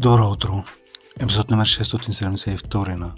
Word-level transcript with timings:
Добро 0.00 0.30
утро! 0.30 0.64
Епизод 1.20 1.50
номер 1.50 1.66
672 1.66 2.94
на 2.94 3.14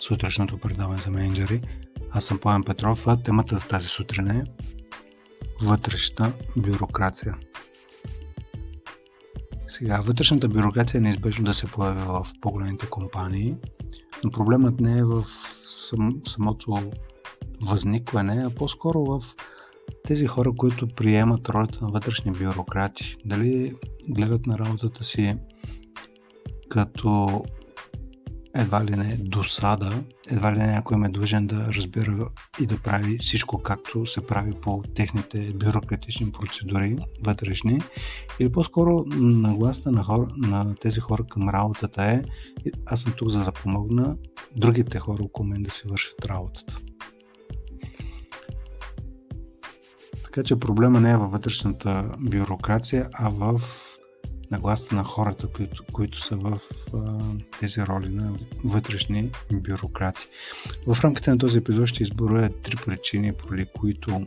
сутрешното 0.00 0.58
предаване 0.58 1.00
за 1.00 1.10
менеджери. 1.10 1.62
Аз 2.10 2.24
съм 2.24 2.38
Пламен 2.38 2.64
Петров, 2.64 3.06
а 3.06 3.16
темата 3.22 3.58
за 3.58 3.68
тази 3.68 3.88
сутрин 3.88 4.30
е 4.30 4.44
вътрешна 5.62 6.32
бюрокрация. 6.56 7.36
Сега, 9.66 10.00
вътрешната 10.00 10.48
бюрокрация 10.48 10.98
е 10.98 11.00
неизбежно 11.00 11.44
да 11.44 11.54
се 11.54 11.66
появи 11.66 12.00
в 12.00 12.26
по-големите 12.40 12.86
компании, 12.86 13.54
но 14.24 14.30
проблемът 14.30 14.80
не 14.80 14.98
е 14.98 15.04
в 15.04 15.24
сам, 15.68 16.20
самото 16.26 16.92
възникване, 17.62 18.42
а 18.46 18.50
по-скоро 18.50 19.04
в 19.04 19.20
тези 20.04 20.26
хора, 20.26 20.52
които 20.56 20.88
приемат 20.88 21.48
ролята 21.48 21.78
на 21.82 21.88
вътрешни 21.88 22.32
бюрократи. 22.32 23.16
Дали 23.24 23.74
гледат 24.08 24.46
на 24.46 24.58
работата 24.58 25.04
си 25.04 25.36
като 26.68 27.44
едва 28.56 28.84
ли 28.84 28.90
не 28.90 29.16
досада, 29.16 30.02
едва 30.30 30.52
ли 30.52 30.58
не 30.58 30.66
някой 30.66 30.96
им 30.96 31.04
е 31.04 31.08
длъжен 31.08 31.46
да 31.46 31.66
разбира 31.74 32.28
и 32.60 32.66
да 32.66 32.78
прави 32.78 33.18
всичко 33.18 33.62
както 33.62 34.06
се 34.06 34.26
прави 34.26 34.52
по 34.62 34.82
техните 34.94 35.52
бюрократични 35.54 36.32
процедури 36.32 36.96
вътрешни, 37.24 37.80
или 38.40 38.52
по-скоро 38.52 39.04
нагласта 39.16 39.90
на, 39.90 40.04
хора, 40.04 40.26
на 40.36 40.74
тези 40.74 41.00
хора 41.00 41.24
към 41.30 41.48
работата 41.48 42.04
е 42.04 42.22
аз 42.86 43.00
съм 43.00 43.12
тук 43.16 43.30
за 43.30 43.44
да 43.44 43.52
помогна 43.52 44.16
другите 44.56 44.98
хора 44.98 45.22
около 45.22 45.48
мен 45.48 45.62
да 45.62 45.70
си 45.70 45.82
вършат 45.88 46.26
работата. 46.26 46.78
Така 50.24 50.42
че 50.42 50.60
проблема 50.60 51.00
не 51.00 51.10
е 51.10 51.16
във 51.16 51.32
вътрешната 51.32 52.10
бюрокрация, 52.18 53.08
а 53.12 53.30
в 53.30 53.60
нагласа 54.50 54.94
на 54.94 55.04
хората, 55.04 55.46
които, 55.46 55.84
които 55.92 56.20
са 56.20 56.36
в 56.36 56.60
а, 56.94 57.20
тези 57.60 57.80
роли 57.80 58.08
на 58.08 58.34
вътрешни 58.64 59.30
бюрократи. 59.52 60.22
В 60.86 61.04
рамките 61.04 61.30
на 61.30 61.38
този 61.38 61.58
епизод 61.58 61.86
ще 61.86 62.02
изборя 62.02 62.48
три 62.62 62.76
причини, 62.76 63.32
поради 63.32 63.66
които 63.78 64.26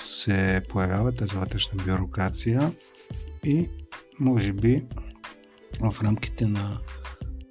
се 0.00 0.62
появява 0.68 1.12
тази 1.12 1.36
вътрешна 1.36 1.84
бюрокрация 1.84 2.72
и 3.44 3.68
може 4.20 4.52
би 4.52 4.84
в 5.80 6.02
рамките 6.02 6.46
на 6.46 6.78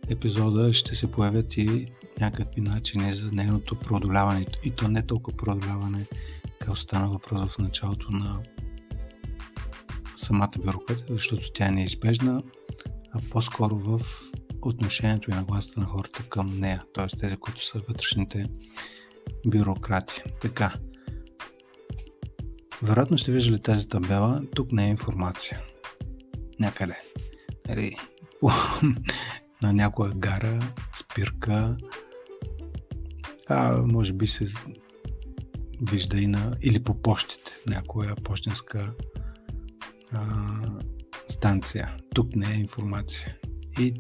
епизода 0.10 0.74
ще 0.74 0.96
се 0.96 1.12
появят 1.12 1.58
и 1.58 1.88
някакви 2.22 2.62
начини 2.62 3.14
за 3.14 3.32
нейното 3.32 3.80
преодоляване 3.80 4.46
и 4.64 4.72
то 4.72 4.88
не 4.88 5.02
толкова 5.08 5.38
преодоляване, 5.38 6.06
както 6.60 6.76
стана 6.76 7.10
въпрос 7.10 7.54
в 7.54 7.60
началото 7.60 8.12
на 8.12 8.40
самата 10.24 10.52
бюрокрация, 10.60 11.08
защото 11.10 11.52
тя 11.54 11.68
е 11.68 11.72
неизбежна, 11.72 12.44
а 13.12 13.20
по-скоро 13.32 13.76
в 13.76 14.02
отношението 14.62 15.32
и 15.32 15.34
нагласата 15.34 15.80
на 15.80 15.86
хората 15.86 16.24
към 16.30 16.60
нея, 16.60 16.84
т.е. 16.94 17.18
тези, 17.18 17.38
които 17.38 17.66
са 17.66 17.80
вътрешните 17.88 18.46
бюрократи. 19.48 20.24
Така. 20.42 20.74
Вероятно 22.82 23.18
сте 23.18 23.32
виждали 23.32 23.62
тази 23.62 23.90
табела. 23.90 24.42
Тук 24.56 24.72
не 24.72 24.86
е 24.86 24.90
информация. 24.90 25.62
Някъде. 26.60 26.96
Нали, 27.68 27.96
на 29.64 29.74
някоя 29.74 30.12
гара, 30.16 30.60
спирка, 31.00 31.78
а 33.50 33.82
може 33.82 34.14
би 34.14 34.28
се 34.28 34.48
вижда 35.82 36.18
и 36.18 36.28
на, 36.28 36.58
или 36.62 36.84
по 36.84 37.02
почтите, 37.02 37.52
някоя 37.68 38.16
почтенска 38.16 38.94
а, 40.14 40.26
станция. 41.30 41.96
Тук 42.16 42.36
не 42.36 42.52
е 42.52 42.60
информация. 42.60 43.38
И 43.80 43.94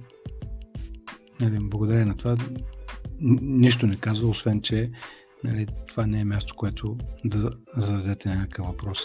нали, 1.40 1.58
благодарение 1.62 2.06
на 2.06 2.18
това 2.18 2.38
нищо 3.42 3.88
не 3.88 3.96
казва, 3.96 4.28
освен 4.28 4.62
че 4.62 4.92
нали, 5.44 5.68
това 5.88 6.08
не 6.08 6.20
е 6.20 6.26
място, 6.26 6.56
което 6.56 6.98
да 7.26 7.50
зададете 7.78 8.30
някакъв 8.30 8.68
въпрос. 8.68 9.00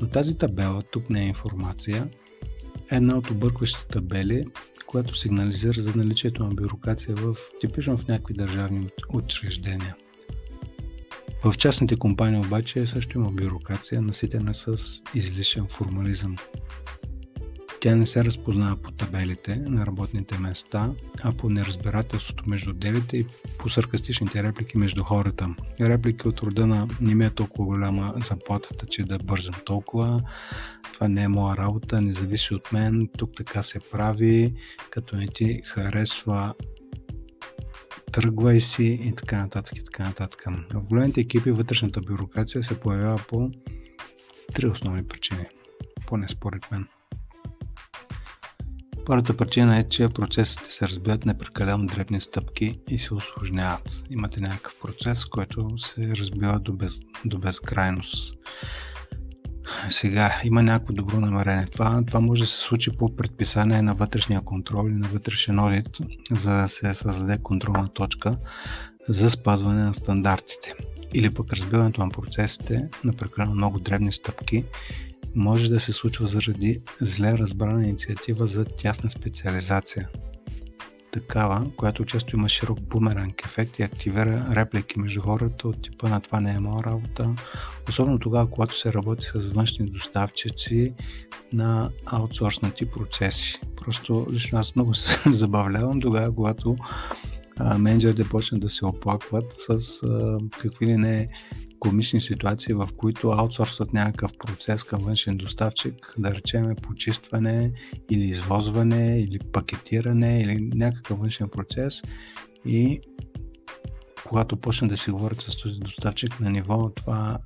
Но 0.00 0.08
тази 0.08 0.38
табела, 0.38 0.82
тук 0.82 1.10
не 1.10 1.24
е 1.24 1.28
информация, 1.28 2.08
е 2.90 2.96
една 2.96 3.16
от 3.16 3.30
объркващите 3.30 3.86
табели, 3.86 4.44
която 4.86 5.16
сигнализира 5.16 5.80
за 5.80 5.94
наличието 5.96 6.44
на 6.44 6.54
бюрокрация 6.54 7.14
в, 7.14 7.36
типично 7.60 7.98
в 7.98 8.08
някакви 8.08 8.34
държавни 8.34 8.88
учреждения. 9.12 9.96
В 11.44 11.54
частните 11.58 11.96
компании 11.96 12.40
обаче 12.40 12.86
също 12.86 13.18
има 13.18 13.30
бюрокрация, 13.30 14.02
наситена 14.02 14.54
с 14.54 14.76
излишен 15.14 15.66
формализъм. 15.70 16.36
Тя 17.80 17.94
не 17.94 18.06
се 18.06 18.24
разпознава 18.24 18.76
по 18.76 18.90
табелите 18.90 19.56
на 19.56 19.86
работните 19.86 20.38
места, 20.38 20.90
а 21.22 21.32
по 21.32 21.50
неразбирателството 21.50 22.44
между 22.46 22.70
отделите 22.70 23.16
и 23.16 23.26
по 23.58 23.68
саркастичните 23.68 24.42
реплики 24.42 24.78
между 24.78 25.04
хората. 25.04 25.54
Реплики 25.80 26.28
от 26.28 26.40
рода 26.40 26.66
на 26.66 26.88
не 27.00 27.14
ми 27.14 27.24
е 27.24 27.30
толкова 27.30 27.64
голяма 27.64 28.14
заплатата, 28.16 28.86
че 28.86 29.04
да 29.04 29.18
бързам 29.18 29.54
толкова, 29.64 30.22
това 30.92 31.08
не 31.08 31.22
е 31.22 31.28
моя 31.28 31.56
работа, 31.56 32.00
не 32.00 32.12
зависи 32.12 32.54
от 32.54 32.72
мен, 32.72 33.08
тук 33.18 33.30
така 33.36 33.62
се 33.62 33.80
прави, 33.92 34.54
като 34.90 35.16
не 35.16 35.26
ти 35.26 35.62
харесва 35.64 36.54
тръгвай 38.12 38.60
си 38.60 39.00
и 39.02 39.14
така 39.14 39.42
нататък 39.42 39.76
и 39.76 39.84
така 39.84 40.02
нататък. 40.02 40.44
В 40.74 40.88
големите 40.88 41.20
екипи 41.20 41.50
вътрешната 41.50 42.00
бюрокрация 42.00 42.64
се 42.64 42.80
появява 42.80 43.20
по 43.28 43.50
три 44.54 44.66
основни 44.66 45.08
причини, 45.08 45.46
поне 46.06 46.28
според 46.28 46.70
мен. 46.70 46.86
Първата 49.06 49.36
причина 49.36 49.78
е, 49.78 49.88
че 49.88 50.08
процесите 50.08 50.72
се 50.72 50.88
разбиват 50.88 51.26
на 51.26 51.38
прекалено 51.38 51.86
дребни 51.86 52.20
стъпки 52.20 52.80
и 52.88 52.98
се 52.98 53.14
осложняват. 53.14 54.02
Имате 54.10 54.40
някакъв 54.40 54.80
процес, 54.80 55.24
който 55.24 55.78
се 55.78 56.16
разбива 56.16 56.60
до, 56.60 56.72
без, 56.72 57.00
до 57.24 57.38
безкрайност. 57.38 58.34
Сега 59.90 60.40
има 60.44 60.62
някакво 60.62 60.94
добро 60.94 61.20
намерение. 61.20 61.66
Това, 61.66 62.02
това 62.06 62.20
може 62.20 62.42
да 62.42 62.48
се 62.48 62.60
случи 62.60 62.90
по 62.90 63.16
предписание 63.16 63.82
на 63.82 63.94
вътрешния 63.94 64.40
контрол 64.40 64.88
или 64.88 64.94
на 64.94 65.08
вътрешен 65.08 65.58
одит, 65.58 65.98
за 66.30 66.50
да 66.50 66.68
се 66.68 66.94
създаде 66.94 67.38
контролна 67.42 67.88
точка 67.88 68.36
за 69.08 69.30
спазване 69.30 69.84
на 69.84 69.94
стандартите. 69.94 70.74
Или 71.14 71.34
пък 71.34 71.52
разбиването 71.52 72.04
на 72.04 72.10
процесите 72.10 72.88
на 73.04 73.12
прекалено 73.12 73.54
много 73.54 73.78
дребни 73.78 74.12
стъпки 74.12 74.64
може 75.34 75.68
да 75.68 75.80
се 75.80 75.92
случва 75.92 76.26
заради 76.26 76.80
зле 77.00 77.38
разбрана 77.38 77.86
инициатива 77.86 78.46
за 78.46 78.64
тясна 78.64 79.10
специализация 79.10 80.08
такава, 81.20 81.66
която 81.76 82.04
често 82.04 82.36
има 82.36 82.48
широк 82.48 82.80
бумеранг 82.80 83.42
ефект 83.44 83.78
и 83.78 83.82
активира 83.82 84.46
реплики 84.52 84.98
между 84.98 85.20
хората 85.20 85.68
от 85.68 85.82
типа 85.82 86.08
на 86.08 86.20
това 86.20 86.40
не 86.40 86.54
е 86.54 86.60
моя 86.60 86.84
работа, 86.84 87.34
особено 87.88 88.18
тогава, 88.18 88.50
когато 88.50 88.78
се 88.78 88.92
работи 88.92 89.26
с 89.34 89.52
външни 89.52 89.86
доставчици 89.86 90.92
на 91.52 91.90
аутсорснати 92.06 92.90
процеси. 92.90 93.60
Просто 93.76 94.26
лично 94.32 94.58
аз 94.58 94.76
много 94.76 94.94
се 94.94 95.32
забавлявам 95.32 96.00
тогава, 96.00 96.34
когато 96.34 96.76
менеджерите 97.78 98.28
почнат 98.28 98.60
да 98.60 98.70
се 98.70 98.86
оплакват 98.86 99.54
с 99.58 100.02
а, 100.02 100.38
какви 100.60 100.86
ли 100.86 100.96
не 100.96 101.28
комични 101.80 102.20
ситуации, 102.20 102.74
в 102.74 102.88
които 102.96 103.30
аутсорсват 103.30 103.92
някакъв 103.92 104.32
процес 104.38 104.84
към 104.84 105.00
външен 105.00 105.36
доставчик, 105.36 106.14
да 106.18 106.34
речеме 106.34 106.74
почистване 106.74 107.72
или 108.10 108.24
извозване 108.24 109.20
или 109.20 109.38
пакетиране 109.38 110.40
или 110.40 110.70
някакъв 110.74 111.18
външен 111.18 111.48
процес 111.48 112.02
и 112.64 113.00
когато 114.28 114.56
почнат 114.56 114.90
да 114.90 114.96
си 114.96 115.10
говорят 115.10 115.40
с 115.40 115.56
този 115.56 115.80
доставчик 115.80 116.40
на 116.40 116.50
ниво 116.50 116.90
това, 116.90 117.38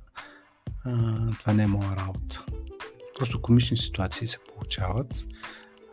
а, 0.85 1.17
това 1.39 1.53
не 1.53 1.63
е 1.63 1.67
моя 1.67 1.95
работа. 1.95 2.45
Просто 3.19 3.41
комични 3.41 3.77
ситуации 3.77 4.27
се 4.27 4.37
получават 4.53 5.25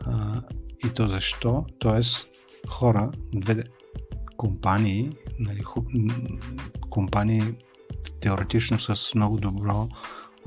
а, 0.05 0.41
и 0.85 0.93
то 0.93 1.07
защо? 1.07 1.65
Тоест 1.79 2.29
хора, 2.67 3.11
две 3.33 3.63
компании, 4.37 5.09
нали, 5.39 5.63
компании 6.89 7.43
теоретично 8.21 8.79
с 8.79 9.15
много 9.15 9.37
добро 9.37 9.89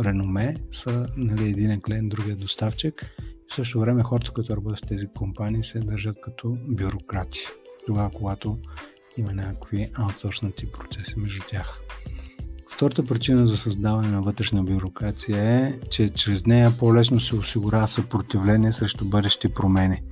реноме 0.01 0.57
са 0.73 1.09
нали, 1.17 1.49
един 1.49 1.81
клиент, 1.81 2.09
другия 2.09 2.37
доставчик. 2.37 3.17
В 3.51 3.55
същото 3.55 3.81
време 3.81 4.03
хората, 4.03 4.31
които 4.31 4.57
работят 4.57 4.85
в 4.85 4.89
тези 4.89 5.07
компании, 5.17 5.65
се 5.65 5.79
държат 5.81 6.17
като 6.23 6.57
бюрократи. 6.69 7.41
Тогава, 7.87 8.11
когато 8.11 8.59
има 9.17 9.33
някакви 9.33 9.91
аутсорснати 9.95 10.73
процеси 10.73 11.19
между 11.19 11.43
тях. 11.51 11.81
Втората 12.75 13.05
причина 13.05 13.47
за 13.47 13.57
създаване 13.57 14.09
на 14.09 14.23
вътрешна 14.23 14.63
бюрокрация 14.63 15.39
е, 15.39 15.79
че 15.91 16.09
чрез 16.09 16.47
нея 16.47 16.73
по-лесно 16.79 17.21
се 17.21 17.37
осигурява 17.37 17.89
съпротивление 17.89 18.73
срещу 18.73 19.05
бъдещи 19.05 19.49
промени. 19.49 20.03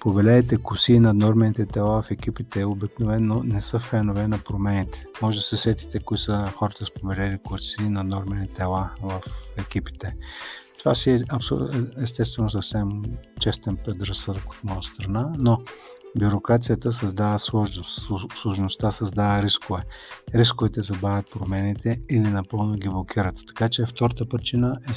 Повелеете 0.00 0.56
коси 0.56 0.98
на 0.98 1.14
нормените 1.14 1.66
тела 1.66 2.02
в 2.02 2.10
екипите 2.10 2.64
обикновено 2.64 3.42
не 3.44 3.60
са 3.60 3.78
фенове 3.78 4.28
на 4.28 4.38
промените. 4.38 5.04
Може 5.22 5.36
да 5.38 5.42
се 5.42 5.56
сетите 5.56 5.98
кои 5.98 6.18
са 6.18 6.52
хората 6.56 6.86
с 6.86 6.94
повелели 6.94 7.38
коси 7.44 7.88
на 7.88 8.04
нормени 8.04 8.48
тела 8.48 8.90
в 9.02 9.20
екипите. 9.58 10.16
Това 10.78 10.94
си 10.94 11.10
е 11.10 11.24
естествено 12.02 12.50
съвсем 12.50 13.02
честен 13.40 13.76
предразсъдък 13.84 14.50
от 14.50 14.64
моя 14.64 14.82
страна, 14.82 15.32
но 15.38 15.58
Бюрокрацията 16.18 16.92
създава 16.92 17.38
сложност, 17.38 18.08
сложността 18.42 18.92
създава 18.92 19.42
рискове. 19.42 19.82
Рисковете 20.34 20.82
забавят 20.82 21.30
промените 21.30 22.00
или 22.10 22.28
напълно 22.28 22.74
ги 22.74 22.88
блокират. 22.88 23.34
Така 23.48 23.68
че 23.68 23.86
втората 23.86 24.28
причина 24.28 24.76
е 24.90 24.92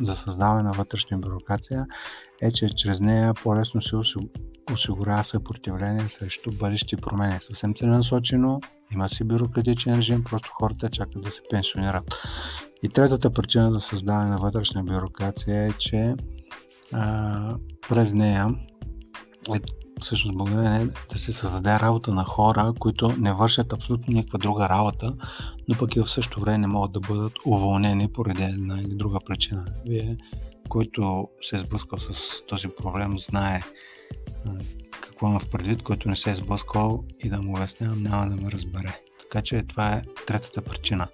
за 0.00 0.16
създаване 0.16 0.62
на 0.62 0.72
вътрешна 0.72 1.18
бюрокрация 1.18 1.86
е, 2.42 2.52
че 2.52 2.68
чрез 2.76 3.00
нея 3.00 3.34
по-лесно 3.34 3.82
се 3.82 3.96
осигурява 4.72 5.24
съпротивление 5.24 6.08
срещу 6.08 6.50
бъдещи 6.52 6.96
промени. 6.96 7.38
Съвсем 7.40 7.74
целенасочено, 7.74 8.60
има 8.92 9.08
си 9.08 9.24
бюрократичен 9.24 9.94
режим, 9.94 10.24
просто 10.24 10.50
хората 10.52 10.90
чакат 10.90 11.22
да 11.22 11.30
се 11.30 11.40
пенсионират. 11.50 12.04
И 12.82 12.88
третата 12.88 13.30
причина 13.30 13.72
за 13.72 13.80
създаване 13.80 14.30
на 14.30 14.38
вътрешна 14.38 14.84
бюрокрация 14.84 15.66
е, 15.66 15.72
че 15.72 16.14
а, 16.92 17.56
през 17.88 18.12
нея 18.12 18.48
е 19.54 19.60
всъщност 20.00 20.38
благодарение 20.38 20.88
да 21.12 21.18
се 21.18 21.32
създаде 21.32 21.80
работа 21.80 22.14
на 22.14 22.24
хора, 22.24 22.72
които 22.78 23.08
не 23.18 23.32
вършат 23.32 23.72
абсолютно 23.72 24.14
никаква 24.14 24.38
друга 24.38 24.68
работа, 24.68 25.14
но 25.68 25.78
пък 25.78 25.96
и 25.96 26.00
в 26.00 26.10
същото 26.10 26.40
време 26.40 26.58
не 26.58 26.66
могат 26.66 26.92
да 26.92 27.00
бъдат 27.00 27.32
уволнени 27.46 28.12
поради 28.12 28.42
една 28.42 28.80
или 28.80 28.94
друга 28.94 29.18
причина. 29.26 29.64
Вие, 29.86 30.16
който 30.68 31.28
се 31.42 31.56
е 31.56 31.58
сблъскал 31.58 31.98
с 31.98 32.46
този 32.46 32.68
проблем, 32.68 33.18
знае 33.18 33.60
какво 35.00 35.28
има 35.28 35.38
в 35.38 35.50
предвид, 35.50 35.82
който 35.82 36.08
не 36.08 36.16
се 36.16 36.30
е 36.30 36.34
сблъскал 36.34 37.04
и 37.24 37.28
да 37.28 37.42
му 37.42 37.52
обяснявам, 37.52 38.02
няма 38.02 38.28
да 38.28 38.36
ме 38.36 38.50
разбере. 38.50 39.00
Така 39.22 39.42
че 39.42 39.62
това 39.62 39.92
е 39.92 40.02
третата 40.26 40.62
причина. 40.62 41.06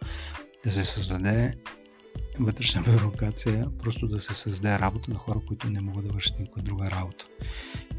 Да 0.64 0.72
се 0.72 0.84
създаде 0.84 1.54
вътрешна 2.40 2.82
бюрокрация, 2.82 3.68
просто 3.82 4.08
да 4.08 4.20
се 4.20 4.34
създаде 4.34 4.78
работа 4.78 5.10
на 5.10 5.16
хора, 5.16 5.40
които 5.48 5.70
не 5.70 5.80
могат 5.80 6.06
да 6.06 6.12
вършат 6.12 6.38
никаква 6.38 6.62
друга 6.62 6.90
работа. 6.90 7.26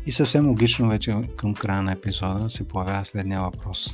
И 0.06 0.12
съвсем 0.12 0.48
логично 0.48 0.90
вече 0.90 1.16
към 1.38 1.54
края 1.54 1.82
на 1.82 1.92
епизода 1.92 2.50
се 2.50 2.68
появява 2.68 3.06
следния 3.06 3.42
въпрос. 3.42 3.94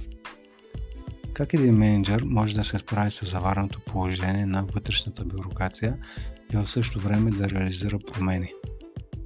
Как 1.33 1.53
един 1.53 1.77
менеджер 1.77 2.21
може 2.25 2.55
да 2.55 2.63
се 2.63 2.77
справи 2.77 3.11
с 3.11 3.25
завареното 3.25 3.79
положение 3.79 4.45
на 4.45 4.63
вътрешната 4.63 5.25
бюрокрация 5.25 5.97
и 6.53 6.57
в 6.57 6.67
същото 6.67 6.99
време 6.99 7.31
да 7.31 7.49
реализира 7.49 7.99
промени? 7.99 8.53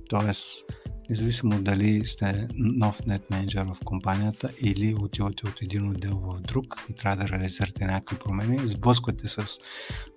Тоест, 0.09 0.63
независимо 1.09 1.61
дали 1.61 2.05
сте 2.05 2.47
нов 2.55 3.05
нет 3.05 3.29
менеджер 3.29 3.65
в 3.65 3.77
компанията 3.85 4.49
или 4.61 4.95
отивате 4.99 5.47
от 5.47 5.61
един 5.61 5.89
отдел 5.89 6.15
в 6.15 6.41
друг 6.41 6.85
и 6.89 6.93
трябва 6.95 7.17
да 7.17 7.29
реализирате 7.29 7.85
някакви 7.85 8.17
промени, 8.19 8.67
сблъсквате 8.67 9.27
с, 9.27 9.47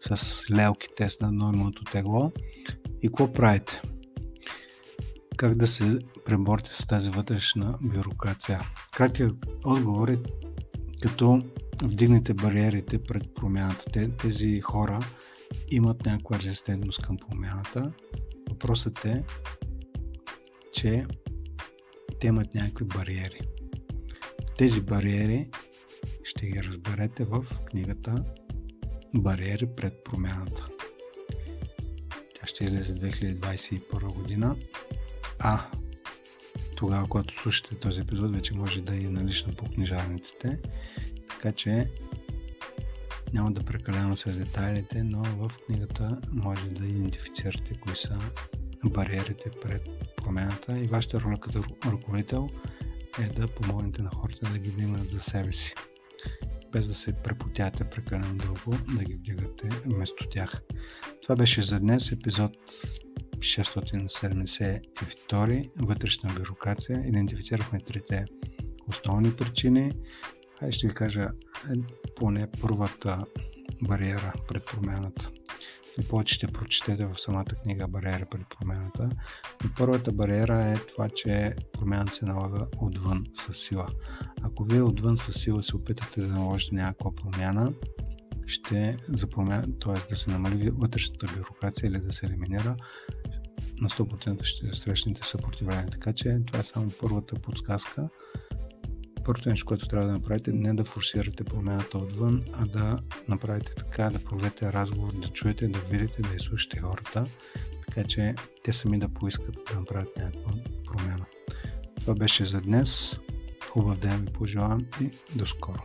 с 0.00 0.42
лелките 0.50 1.10
с 1.10 1.20
нормалното 1.20 1.84
тегло 1.84 2.32
и 3.02 3.08
какво 3.08 3.32
правите? 3.32 3.82
Как 5.36 5.54
да 5.54 5.66
се 5.66 5.98
преборите 6.24 6.70
с 6.70 6.86
тази 6.86 7.10
вътрешна 7.10 7.78
бюрокрация? 7.80 8.60
Краткият 8.96 9.36
отговор 9.64 10.08
е 10.08 10.18
като 11.02 11.42
вдигнете 11.82 12.34
бариерите 12.34 13.02
пред 13.02 13.34
промяната. 13.34 14.10
Тези 14.16 14.60
хора 14.60 15.00
имат 15.70 16.06
някаква 16.06 16.38
резистентност 16.38 17.02
към 17.02 17.16
промяната. 17.16 17.92
Въпросът 18.50 19.04
е 19.04 19.22
че 20.76 21.06
те 22.20 22.26
имат 22.26 22.54
някакви 22.54 22.84
бариери. 22.84 23.40
Тези 24.58 24.80
бариери 24.80 25.48
ще 26.24 26.46
ги 26.46 26.62
разберете 26.62 27.24
в 27.24 27.46
книгата 27.64 28.24
Бариери 29.14 29.66
пред 29.76 30.04
промяната. 30.04 30.66
Тя 32.34 32.46
ще 32.46 32.64
излезе 32.64 32.94
2021 32.94 34.14
година. 34.14 34.56
А 35.38 35.70
тогава, 36.76 37.08
когато 37.08 37.40
слушате 37.42 37.74
този 37.74 38.00
епизод, 38.00 38.34
вече 38.34 38.54
може 38.54 38.80
да 38.80 38.94
е 38.94 38.98
налична 38.98 39.52
по 39.52 39.64
книжарниците. 39.64 40.58
Така 41.28 41.52
че 41.52 41.90
няма 43.32 43.52
да 43.52 43.64
прекалявам 43.64 44.16
с 44.16 44.36
детайлите, 44.38 45.02
но 45.02 45.22
в 45.22 45.50
книгата 45.66 46.20
може 46.32 46.68
да 46.68 46.86
идентифицирате 46.86 47.74
кои 47.80 47.96
са 47.96 48.18
бариерите 48.90 49.50
пред 49.62 49.88
промяната 50.16 50.78
и 50.78 50.86
вашата 50.86 51.20
роля 51.20 51.40
като 51.40 51.64
ръководител 51.86 52.48
е 53.22 53.28
да 53.28 53.48
помогнете 53.48 54.02
на 54.02 54.10
хората 54.10 54.50
да 54.52 54.58
ги 54.58 54.70
вдигнат 54.70 55.10
за 55.10 55.20
себе 55.20 55.52
си. 55.52 55.74
Без 56.72 56.88
да 56.88 56.94
се 56.94 57.12
препотяте 57.12 57.84
прекалено 57.84 58.34
дълго, 58.34 58.74
да 58.98 59.04
ги 59.04 59.14
вдигате 59.14 59.68
вместо 59.86 60.28
тях. 60.28 60.62
Това 61.22 61.36
беше 61.36 61.62
за 61.62 61.80
днес 61.80 62.12
епизод 62.12 62.52
672 63.38 65.70
вътрешна 65.76 66.34
бюрокрация. 66.34 67.04
Идентифицирахме 67.06 67.80
трите 67.80 68.24
основни 68.88 69.36
причини. 69.36 69.92
Ай 70.62 70.72
ще 70.72 70.88
ви 70.88 70.94
кажа 70.94 71.22
е, 71.22 71.28
поне 72.16 72.46
първата 72.60 73.24
бариера 73.82 74.32
пред 74.48 74.64
промяната 74.64 75.30
и 76.00 76.08
повече 76.08 76.34
ще 76.34 76.46
прочетете 76.46 77.06
в 77.06 77.20
самата 77.20 77.44
книга 77.44 77.88
Бариера 77.88 78.26
пред 78.30 78.46
промената. 78.48 79.08
Но 79.64 79.70
първата 79.76 80.12
бариера 80.12 80.64
е 80.64 80.76
това, 80.76 81.08
че 81.08 81.54
промяната 81.72 82.12
се 82.12 82.24
налага 82.24 82.66
отвън 82.78 83.24
с 83.34 83.54
сила. 83.54 83.86
Ако 84.42 84.64
вие 84.64 84.82
отвън 84.82 85.16
с 85.16 85.32
сила 85.32 85.62
се 85.62 85.76
опитате 85.76 86.20
да 86.20 86.28
наложите 86.28 86.74
някаква 86.74 87.10
промяна, 87.14 87.72
ще 88.46 88.96
за 89.08 89.26
т.е. 89.80 90.08
да 90.10 90.16
се 90.16 90.30
намали 90.30 90.70
вътрешната 90.70 91.26
бюрокрация 91.26 91.86
или 91.86 91.98
да 91.98 92.12
се 92.12 92.26
елиминира, 92.26 92.76
на 93.80 93.88
100% 93.88 94.44
ще 94.44 94.74
срещнете 94.74 95.26
съпротивление. 95.26 95.86
Така 95.92 96.12
че 96.12 96.38
това 96.46 96.60
е 96.60 96.64
само 96.64 96.90
първата 97.00 97.34
подсказка 97.34 98.08
първото 99.26 99.48
нещо, 99.48 99.66
което 99.66 99.88
трябва 99.88 100.06
да 100.06 100.12
направите, 100.12 100.52
не 100.52 100.74
да 100.74 100.84
форсирате 100.84 101.44
промяната 101.44 101.98
отвън, 101.98 102.44
а 102.52 102.66
да 102.66 102.98
направите 103.28 103.72
така, 103.74 104.10
да 104.10 104.24
проведете 104.24 104.72
разговор, 104.72 105.12
да 105.12 105.28
чуете, 105.28 105.68
да 105.68 105.78
видите, 105.78 106.22
да 106.22 106.36
изслушате 106.36 106.80
хората, 106.80 107.24
така 107.86 108.04
че 108.08 108.34
те 108.64 108.72
сами 108.72 108.98
да 108.98 109.08
поискат 109.08 109.58
да 109.72 109.80
направят 109.80 110.16
някаква 110.16 110.52
промяна. 110.84 111.26
Това 112.00 112.14
беше 112.14 112.44
за 112.44 112.60
днес. 112.60 113.20
Хубав 113.70 113.98
ден 113.98 114.20
ви 114.20 114.32
пожелавам 114.32 114.80
и 115.00 115.10
до 115.36 115.46
скоро. 115.46 115.82